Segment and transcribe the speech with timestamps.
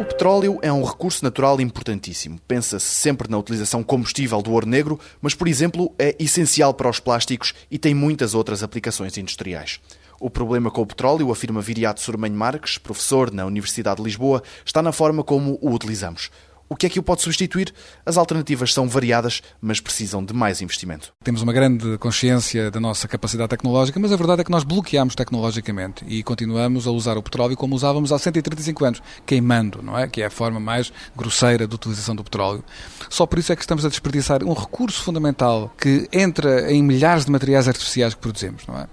[0.00, 2.40] O petróleo é um recurso natural importantíssimo.
[2.46, 7.00] Pensa-se sempre na utilização combustível do ouro negro, mas, por exemplo, é essencial para os
[7.00, 9.80] plásticos e tem muitas outras aplicações industriais.
[10.20, 14.82] O problema com o petróleo, afirma Viriato Surmanho Marques, professor na Universidade de Lisboa, está
[14.82, 16.28] na forma como o utilizamos.
[16.68, 17.72] O que é que o pode substituir?
[18.04, 21.14] As alternativas são variadas, mas precisam de mais investimento.
[21.24, 25.14] Temos uma grande consciência da nossa capacidade tecnológica, mas a verdade é que nós bloqueamos
[25.14, 30.06] tecnologicamente e continuamos a usar o petróleo como usávamos há 135 anos, queimando, não é?
[30.06, 32.62] Que é a forma mais grosseira de utilização do petróleo.
[33.08, 37.24] Só por isso é que estamos a desperdiçar um recurso fundamental que entra em milhares
[37.24, 38.86] de materiais artificiais que produzimos, não é?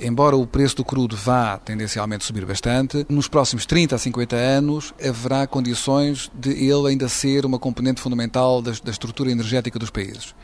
[0.00, 4.94] Embora o preço do crudo vá tendencialmente subir bastante, nos próximos 30 a 50 anos
[5.04, 10.34] haverá condições de ele ainda ser uma componente fundamental da, da estrutura energética dos países.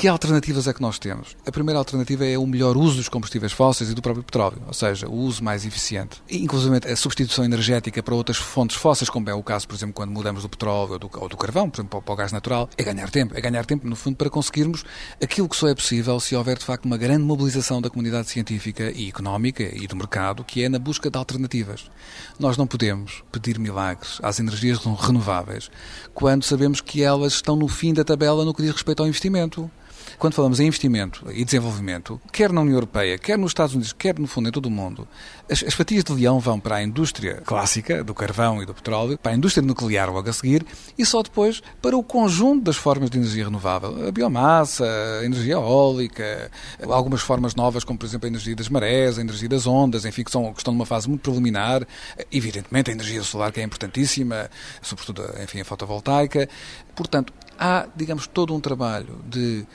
[0.00, 1.36] Que alternativas é que nós temos?
[1.46, 4.72] A primeira alternativa é o melhor uso dos combustíveis fósseis e do próprio petróleo, ou
[4.72, 6.22] seja, o uso mais eficiente.
[6.30, 10.10] Inclusive a substituição energética para outras fontes fósseis, como é o caso, por exemplo, quando
[10.10, 12.82] mudamos do petróleo ou do, ou do carvão, por exemplo, para o gás natural, é
[12.82, 13.36] ganhar tempo.
[13.36, 14.84] É ganhar tempo, no fundo, para conseguirmos
[15.22, 18.90] aquilo que só é possível se houver, de facto, uma grande mobilização da comunidade científica
[18.96, 21.90] e económica e do mercado, que é na busca de alternativas.
[22.38, 25.70] Nós não podemos pedir milagres às energias renováveis
[26.14, 29.70] quando sabemos que elas estão no fim da tabela no que diz respeito ao investimento.
[30.18, 34.18] Quando falamos em investimento e desenvolvimento, quer na União Europeia, quer nos Estados Unidos, quer
[34.18, 35.06] no fundo em todo o mundo,
[35.50, 39.18] as, as, fatias de leão vão para a indústria clássica, do carvão e do petróleo,
[39.18, 40.64] para a indústria nuclear logo a seguir,
[40.98, 44.08] e só depois para o conjunto das formas de energia renovável.
[44.08, 44.84] A biomassa,
[45.20, 46.50] a energia eólica,
[46.88, 50.24] algumas formas novas, como por exemplo a energia das marés, a energia das ondas, enfim,
[50.24, 51.86] que, são, que estão numa fase muito preliminar.
[52.30, 54.50] Evidentemente a energia solar, que é importantíssima,
[54.82, 56.48] sobretudo enfim, a fotovoltaica.
[56.94, 59.66] Portanto, há, digamos, todo um trabalho de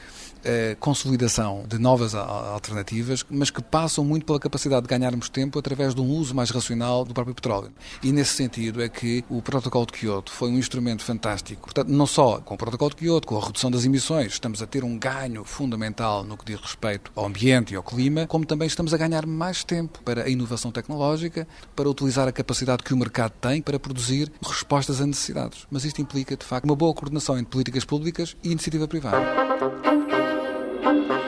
[0.46, 5.96] eh, consolidação de novas alternativas, mas que passam muito pela capacidade de ganharmos tempo através
[5.96, 7.72] de um uso mais racional do próprio petróleo.
[8.04, 11.64] E nesse sentido é que o Protocolo de Kyoto foi um instrumento fantástico.
[11.64, 14.68] Portanto, não só com o Protocolo de Kyoto, com a redução das emissões, estamos a
[14.68, 18.68] ter um ganho fundamental no que diz respeito ao ambiente e ao clima, como também
[18.68, 22.98] estamos a ganhar mais tempo para a inovação tecnológica, para utilizar a capacidade que o
[22.98, 25.66] mercado tem para produzir respostas a necessidades.
[25.72, 29.85] Mas isto implica, de facto, uma boa coordenação entre políticas públicas e iniciativa privada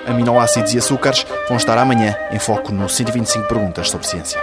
[0.08, 4.40] aminoácidos e açúcares vão estar amanhã em foco no 125 Perguntas sobre Ciência.